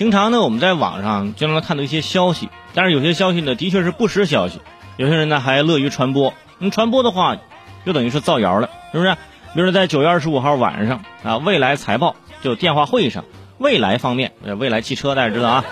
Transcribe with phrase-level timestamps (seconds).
[0.00, 4.58] 平常呢，我们在网上经常看到一些消息，但是有些消息呢，的确是不实消息。
[4.96, 7.36] 有些人呢还乐于传播，你传播的话，
[7.84, 9.12] 就等于是造谣了，是不是？
[9.52, 13.26] 比如说在九月二十五号晚上啊，未来财报就电话会议上，
[13.58, 15.64] 未来方面，未来汽车大家知道啊，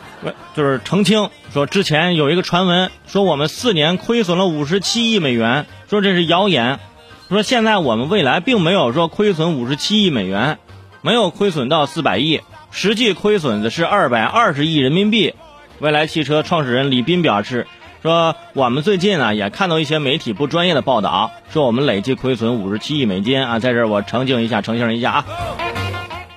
[0.56, 6.80] 就是澄清说之前有一个传闻说我们四年亏损了五十七亿美元，说这是谣言，
[7.28, 10.58] 说现在我们未来并没有说亏损五十七亿美元，
[11.02, 12.40] 没有亏损到四百亿。
[12.76, 15.32] 实际亏损的是二百二十亿人民币。
[15.78, 17.68] 未来汽车创始人李斌表示
[18.02, 25.24] 说：“我们最近啊也看到一些媒体不专业的报道，说我们累计亏损五十七亿美金啊，在这儿我澄清一下，澄清一下啊，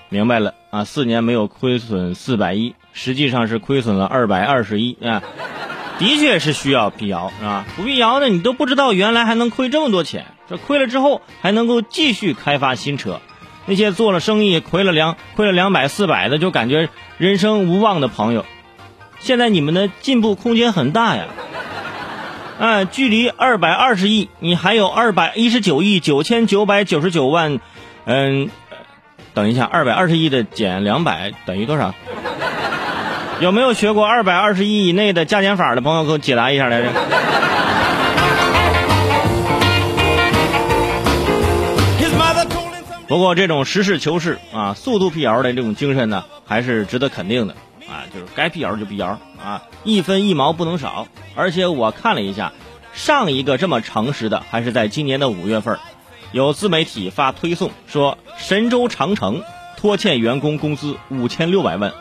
[0.10, 5.24] 明白了啊，四年没有亏损四百亿，实际上是亏损了二百二十亿啊，
[5.98, 13.20] 的确是需要辟谣啊，不辟谣呢，你都不知道原来还能亏这么多钱，这亏了之后还能够继续开发新车。”
[13.68, 18.46] 那些做了生意亏了两亏了两百四百的，就感觉人生无望的朋友，
[19.20, 21.26] 现在你们的进步空间很大呀！
[22.60, 27.60] 啊，距离二百二十亿，你还有二百一十九亿九千九百九十九万，
[28.06, 28.50] 嗯，
[29.34, 31.94] 等一下，二百二十亿的减两百等于多少？
[33.40, 36.90] 有没有学过二百二十亿以内的加减法的朋友，给我解答一下来着？
[43.08, 47.54] 不过这种实事求是啊、速度辟谣的这种精神呢，还是值得肯定的
[47.90, 48.04] 啊！
[48.14, 51.08] 就是该辟谣就辟谣啊，一分一毛不能少。
[51.34, 52.52] 而且我看了一下，
[52.94, 55.80] 上一个这么诚实的，还是在今年的五月份，
[56.34, 59.42] 有自媒体发推送说神州长城
[59.78, 61.94] 拖欠员工工资五千六百万。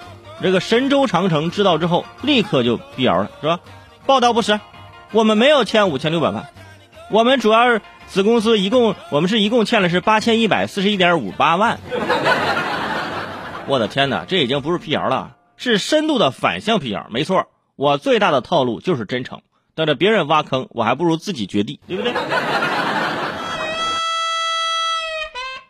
[0.43, 3.61] 这个神州长城知道之后，立刻就辟谣了，是吧？
[4.07, 4.59] 报道不实，
[5.13, 6.49] 我们没有欠五千六百万，
[7.11, 7.81] 我们主要是。
[8.09, 11.81] 子公司一共，我们是一共欠了是八千一百四十一点五八万。
[13.67, 17.09] 我的天哪，这已经不是辟谣了，是深度的反向辟谣。
[17.11, 19.41] 没错，我最大的套路就是真诚，
[19.75, 22.15] 等着别人挖坑，我还不如自己掘地，对不对？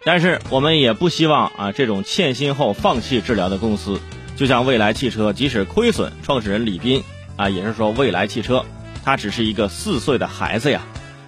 [0.04, 3.98] 但是我们也不希望啊，这种欠薪后放弃治疗的公司，
[4.36, 7.02] 就像未来汽车，即使亏损，创始人李斌
[7.36, 8.62] 啊，也是说未来汽车，
[9.02, 10.82] 他只是一个四岁的孩子呀。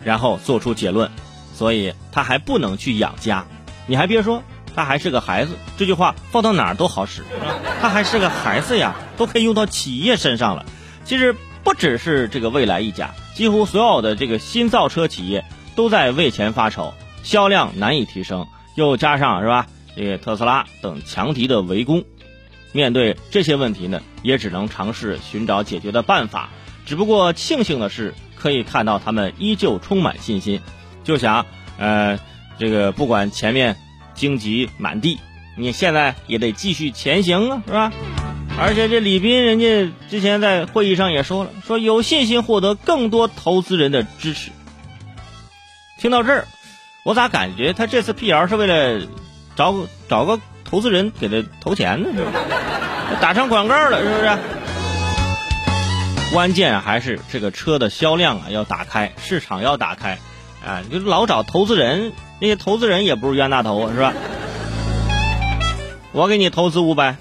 [0.08, 1.10] 然后做出结论，
[1.54, 3.44] 所以他还不能去养家。
[3.86, 4.42] 你还别说，
[4.74, 5.52] 他还是个孩子。
[5.76, 7.22] 这句话放到哪儿都好使。
[7.82, 10.64] 他还是个孩子呀，都可以用到企业身上了。
[11.04, 15.44] 其实不只是这个未来一家，几乎所有的这个新造车企业
[15.76, 18.46] 都在为钱发愁，销量难以提升。
[18.76, 22.02] 又加上是吧，这个特斯拉等强敌的围攻，
[22.72, 26.48] 面对这些问题呢，也只能尝试寻找解决的办法。
[26.86, 28.14] 只不过庆幸的是。
[28.38, 30.60] 可以看到他们依旧充满信心，
[31.04, 31.44] 就想，
[31.78, 32.18] 呃，
[32.58, 33.76] 这个不管前面
[34.14, 35.18] 荆棘满地，
[35.56, 37.92] 你现在也得继续前行啊，是吧？
[38.60, 44.50] 而且这李斌人家之前在会议上也说了，说有信心获得更多投资人的支持。
[45.98, 46.46] 听到这儿，
[47.04, 49.06] 我咋感觉他这次辟谣是为了
[49.54, 49.74] 找
[50.08, 52.08] 找个投资人给他投钱呢？
[52.14, 52.32] 是吧？
[53.20, 54.38] 打上广告了，是不是？
[56.30, 60.18] 关键还是这个车的销量啊，要打开市场，要打开，
[60.64, 64.12] 啊，就老找投资人，那些投资人也不是冤大头，是吧？
[66.12, 67.16] 我给你投资五百。